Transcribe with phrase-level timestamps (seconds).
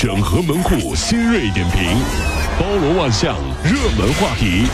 [0.00, 1.82] 整合门户新锐点评，
[2.56, 4.68] 包罗万象，热门话题。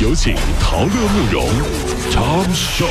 [0.00, 1.46] 有请陶乐慕容
[2.10, 2.86] 长寿。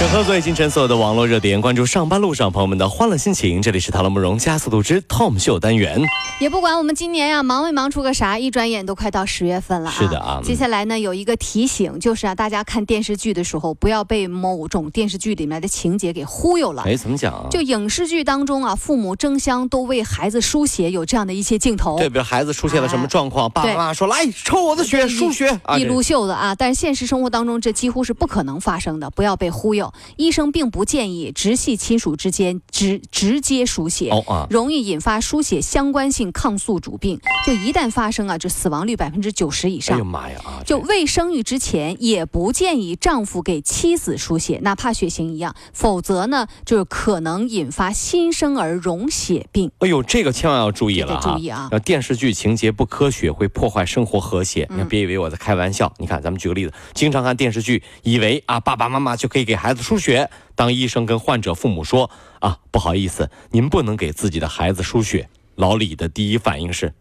[0.00, 3.60] 整合最新城所有的网络热点，关注上班路上朋友们的欢乐心情。
[3.60, 6.02] 这里是《塔罗慕容加速度之 Tom 秀》单元。
[6.40, 9.92] 也不管我们今年呀忙没忙出个啥，一转眼都快到十月份了啊。
[9.92, 16.84] 是的啊接下来呢有一个提醒，就是啊，大家看电视剧的时候，不要被某种电视剧里面的情节给忽悠了。
[16.86, 17.46] 哎，怎么讲啊？
[17.50, 21.98] 就影视剧当中啊，父母争相都为孩子输血，有这样的一些镜头。
[21.98, 26.54] 对，比如孩子出现了什么状况，爸爸妈妈说：“来，抽我的血，输血啊！”一撸袖子啊！
[26.54, 29.89] 但是现实生活当中，这几乎是不可能发生的，不要被忽悠。
[30.16, 37.20] 医生并不建议直系亲属之间直直接输血，哦啊容易引发输血相关性抗宿主病。
[37.46, 39.98] 就一旦发生啊，就死亡率百分之九十以上哎上。
[39.98, 40.62] 呦妈呀啊！
[40.64, 49.70] 就未生育之前，也不建议丈夫给妻子输血，哪怕血型一样，否则呢，就是可能引发新生儿溶血病。
[49.78, 51.20] 哎呦，这个千万要注意了哈！
[51.22, 54.68] 这注意啊呃电视剧情节不科学，会破坏生活和谐。
[54.70, 55.92] 你，嗯别以为我在开玩笑。
[55.98, 60.30] 你看，咱们举个例子，经常看电视剧，以为啊爸爸妈妈就可以给孩子输血。
[60.54, 66.92] 当医生跟患者父母说啊不好意思，您不能给自己的孩子输血，老李的第一反应是，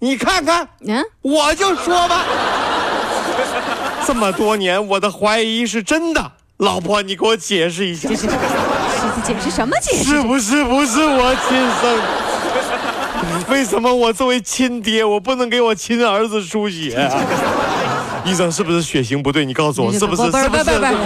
[0.00, 2.24] 你看看，嗯，我就说吧，
[4.06, 6.32] 这么多年我的怀疑是真的。
[6.58, 8.28] 老婆，你给我解释一下这，是是
[9.22, 10.04] 解释什么解释？
[10.04, 12.00] 是不是不是我亲生？
[13.52, 17.12] 为什么我作为亲爹，我不能给我亲儿子输血、啊？
[18.24, 19.44] 医生是不是血型不对？
[19.44, 20.22] 你告诉我是不是？
[20.30, 20.64] 不是是不是？
[20.64, 20.96] 不是不是，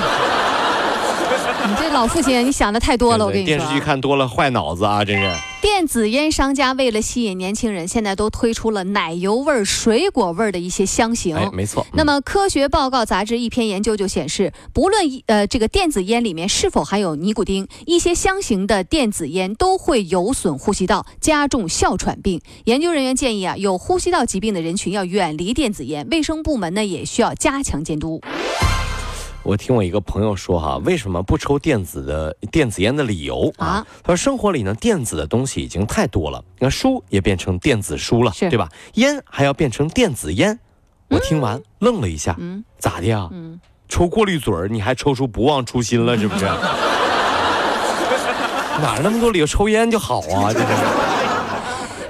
[1.71, 3.59] 你这老父亲，你想的太多了，我跟你说啊。
[3.59, 5.33] 电视剧看多了坏脑子啊，真是。
[5.63, 11.37] 电子烟商家为了吸引年轻人，现在都推出了奶油味儿、水果味儿的一些香型。
[11.37, 11.87] 哎，没错。
[11.93, 22.41] 那么，《科学报告》杂志一篇研究就显示，不论一呃这个电子烟里面是否含有尼古丁，一些香型的电子烟都会有损呼吸道，加重哮喘病。
[22.65, 28.21] 研究人员建议啊，有呼吸道疾病的人群要远离电子烟，卫生部门呢也需要加强监督。
[29.43, 33.87] 我听我一个朋友说哈、为什么不抽电子的电子烟的理由啊啊？
[34.03, 38.69] 他说生活里呢电子的东西已经太多了，你看书也变成电子书了，对吧？
[38.95, 40.59] 烟还要变成电子烟。
[41.09, 43.29] 我听完、愣了一下，嗯咋的呀？
[43.33, 43.59] 嗯，
[43.89, 46.45] 抽过滤嘴儿，你还抽出不忘初心了，是不是？
[48.81, 49.47] 哪那么多理由？
[49.47, 50.67] 抽烟就好啊，这是。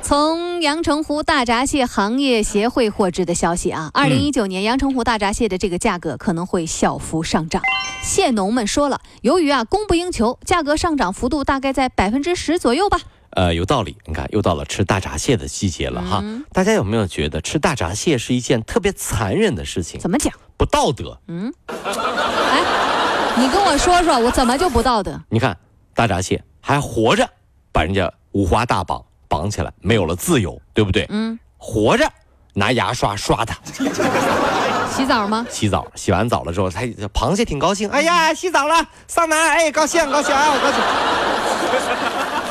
[0.02, 7.62] 从阳澄湖大闸蟹行业协会获知的消息啊，二零一九年阳澄湖大闸蟹的这个价格可能会小幅上涨。
[8.02, 12.98] 蟹农们说了，由于啊供不应求，价格上涨幅度大概在百分之十左右吧。
[13.30, 13.96] 呃，有道理。
[14.06, 16.20] 你看，又到了吃大闸蟹的季节了哈。
[16.22, 20.00] 嗯大家有没有觉得吃大闸蟹是一件特别残忍的事情？
[20.00, 20.32] 怎么讲？
[20.56, 21.18] 不道德。
[21.28, 25.20] 嗯哎，你跟我说说，我怎么就不道德？
[25.28, 25.56] 你看，
[25.94, 27.28] 大闸蟹还活着，
[27.72, 31.06] 把人家五花大绑绑起来，没有了自由，对不对？
[31.08, 32.06] 嗯，活着
[32.54, 33.56] 拿牙刷刷它，
[34.92, 35.46] 洗澡吗？
[35.48, 36.82] 洗澡，洗完澡了之后，它
[37.14, 40.80] 螃蟹挺高兴，哎呀，洗澡了，桑拿，哎，高兴高兴啊，我高兴。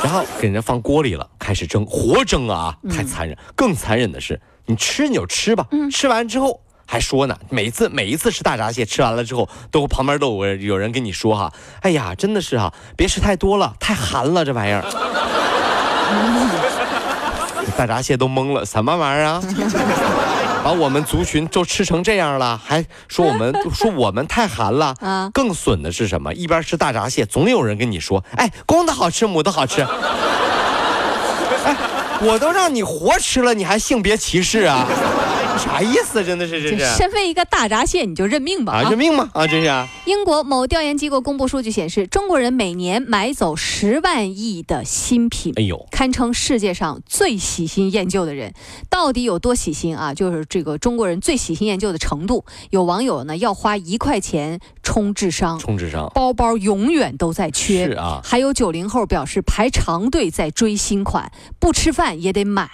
[0.02, 3.36] 然后给人家放锅里了，开始蒸，活蒸啊，太残忍。
[3.54, 6.58] 更残忍的是，你吃你就吃吧，嗯吃完之后。
[6.86, 11.52] 还说呢，每次每一次吃大闸蟹，吃完了之后，都旁边都有人有人跟你说哈，
[11.82, 14.82] 哎呀，真的是哈、别吃太多了，太寒了这玩意儿。
[17.76, 19.42] 大闸蟹都懵了，什么玩意儿啊？
[20.62, 24.94] 把我们族群都吃成这样了，还说我们 说我们太寒了。
[25.00, 26.34] 啊更损的是什么？
[26.34, 29.80] 一边吃大闸蟹，总有人跟你说：“哎，公的好吃，母的好吃。”
[31.64, 31.76] 哎，
[32.20, 34.86] 我都让你活吃了，你还性别歧视啊？
[35.58, 36.24] 啥意思？
[36.24, 39.30] 真的是这是是身为一个大闸蟹，你就认命吧啊，认命吗？
[39.32, 39.88] 啊，真是啊。
[40.06, 45.52] 英国某调研机构公布数据显示，中国人每年买走十万亿的新品。
[45.56, 48.52] 哎呦，堪称世界上最喜新厌旧的人，
[48.88, 50.14] 到底有多喜新啊？
[50.14, 52.44] 就是这个中国人最喜新厌旧的程度。
[52.70, 57.86] 有网友呢要花一块钱充智商，充智商包包永远都在缺。
[57.86, 62.68] 是啊还有九零后表示排长队在追新款，不吃饭也得买。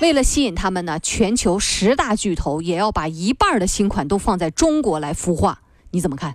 [0.00, 5.60] 为了吸引他们呢，全球十大巨头也要把一半的新款都放在中国来孵化。
[5.90, 6.34] 你怎么看？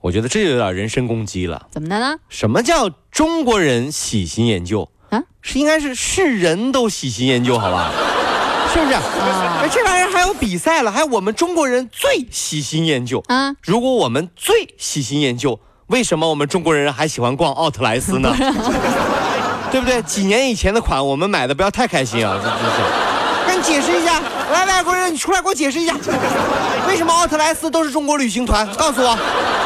[0.00, 1.66] 我觉得这有点人身攻击了。
[1.70, 2.16] 怎么的呢？
[2.28, 5.22] 什么叫中国人喜新厌旧啊？
[5.42, 7.90] 是应该是是人都喜新厌旧，好吧？
[8.72, 8.92] 是不是？
[9.70, 13.22] 这玩意儿还有比赛了，还有我们中国人最喜新厌旧。
[13.26, 15.58] 啊，如果我们最喜新厌旧，
[15.88, 18.34] 为什么我们中国人还喜欢逛奥特莱斯呢？
[19.72, 20.00] 对不对？
[20.02, 23.09] 几年以前的款我们买的不要太开心啊，这真是。
[23.62, 24.20] 解释一下，
[24.52, 25.94] 来，外国人，你出来给我解释一下，
[26.88, 28.66] 为什么奥特莱斯都是中国旅行团？
[28.74, 29.16] 告诉我，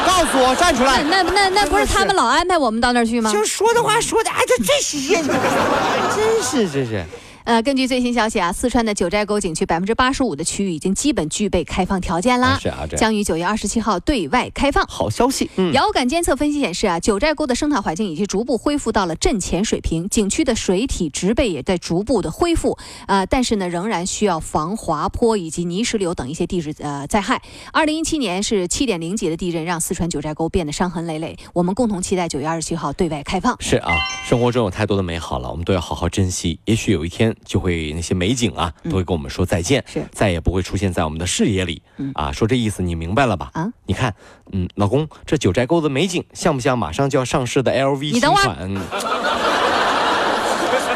[0.05, 1.01] 告诉我，站出来。
[1.03, 3.31] 那那那不是他们老安排我们到那儿去吗？
[3.31, 7.03] 就说的话说的，哎，这这些，真是这是。
[7.45, 14.83] 呃，根据最新消息啊，四川的九寨沟景区百分之八十五的区域已经基本具备开放条件啦，是啊，将于九月二十七号对外开放。
[14.87, 27.39] 好消息，嗯遥感监测分析显示啊，九寨沟的生态环境已经逐步恢复到了震前水平，景区的水体植被也在逐步的恢复，呃，但是呢，仍然需要防滑坡以及泥石流等一些地质呃灾害。
[27.71, 31.37] 二零一七年是七点零级的地震，让四川九寨沟变得伤痕累累。
[31.53, 33.55] 我们共同期待九月二十七号对外开放。
[33.61, 33.93] 是啊，
[34.27, 36.59] 生活中有太多的美好了，我们都要好好珍惜。
[36.65, 38.15] 也许有一天就会那些。
[38.15, 41.81] 美景啊，都会跟我们说再见，是再也不会出现在我们的视野里。
[42.13, 43.49] 啊，说这意思你明白了吧？
[43.53, 44.15] 啊，你看，
[44.53, 48.21] 嗯，老公，这九寨沟的美景像不像马上就要上市的 LV 新款？
[48.21, 48.67] 你等会儿，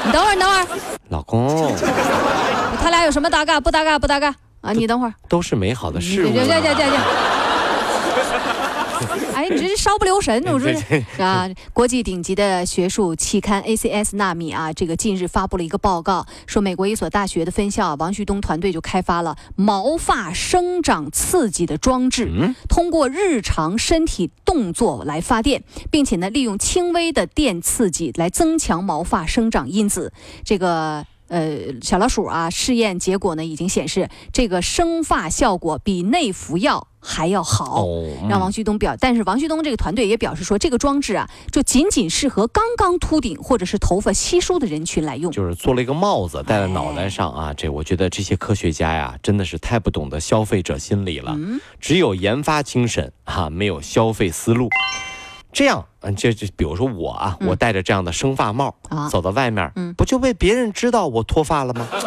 [0.05, 0.67] 你等会儿，
[1.09, 1.75] 老公，
[2.81, 3.59] 他俩有什么搭嘎？
[3.59, 4.71] 不搭嘎，不搭嘎啊！
[4.71, 6.31] 你等会儿，都是美好的事物。
[9.33, 10.71] 哎，你这是稍不留神，我说
[11.17, 30.11] 啊，国际顶级的学术期刊 ACS 纳米啊，这个近日发布了一个报告，说美国一所大学的分校王旭东团队就开发了毛发生长刺激的装置，通过日常身体动作来发电，并且呢，利用轻微的电刺激来增强毛发生长因子。
[30.43, 36.87] 这个呃小老鼠啊，试验结果呢已经显示，这个生发效果比内服药。
[37.01, 37.87] 还要好，
[38.27, 47.53] 让王旭东表，但是王旭东这个团队也表示说，这个装置啊，就仅仅适合刚刚秃顶或者是头发稀疏的人群来用，就是做了一个帽子戴在脑袋上啊。
[47.53, 51.37] 这我觉得这些科学家呀，真的是太不懂得消费者心理了，
[51.79, 54.67] 只有研发精神哈，没有消费思路。
[55.51, 58.75] 这样，嗯，这就比如说我啊，我戴着这样的生发帽
[59.09, 61.87] 走到外面，不就被别人知道我脱发了吗？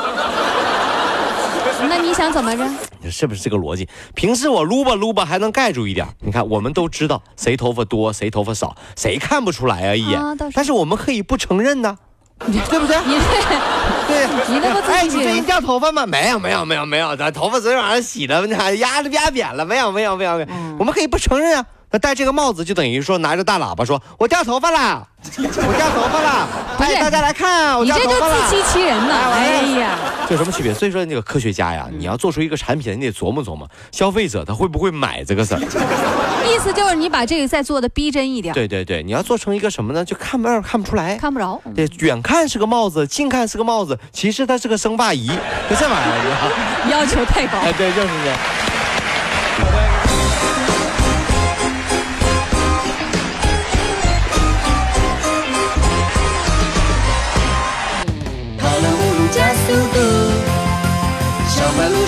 [1.88, 2.64] 那你想怎么着？
[3.10, 3.88] 是不是这个逻辑？
[4.14, 6.06] 平时我撸吧撸吧还能盖住一点。
[6.20, 9.94] 你看，我们都知道谁头发多，谁头发少，谁看不出来啊？
[9.96, 10.20] 一眼。
[10.54, 11.98] 但是我们可以不承认呢，
[12.38, 12.96] 对不对？
[13.04, 13.18] 你
[14.06, 16.06] 对，你那不哎，你最近掉头发吗？
[16.06, 17.16] 没有，没有，没有，没有。
[17.16, 18.46] 咱头发昨天晚上洗的，
[18.76, 19.66] 压的压扁了。
[19.66, 20.48] 没有，没有，没有，没有。
[20.78, 21.66] 我们可以不承认啊。
[21.92, 25.06] 那戴这个帽子就等于说拿着大喇叭说：“我掉头发了，
[25.38, 26.48] 我掉头发了，
[26.78, 29.14] 哎，大家来看啊，我掉头发了。”你这就自欺欺人呢！
[29.14, 30.72] 哎呀，这有什么区别？
[30.72, 35.60] 所以说那个科学家呀，你要做出一个产品，你得琢磨琢磨消费者他会不会买这个事儿。
[36.48, 38.54] 意思就是你把这个再做的逼真一点。
[38.54, 40.02] 对对对，你要做成一个什么呢？
[40.02, 41.60] 就看不看不出来，看不着。
[41.76, 45.26] 对，远看是个帽子，近看是个帽子，其实它是个生发仪，
[45.68, 46.88] 就这玩意儿。
[46.90, 47.58] 要求太高。
[47.58, 48.81] 哎，对，就是这。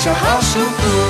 [0.04, 1.03] 就好舒服。